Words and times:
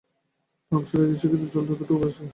Pump 0.71 0.85
সারিয়ে 0.89 1.07
দিয়েছি, 1.09 1.25
কিন্তু 1.31 1.47
জল 1.53 1.63
দ্রুত 1.67 1.79
ঢুকে 1.79 1.95
পড়ছে। 2.01 2.23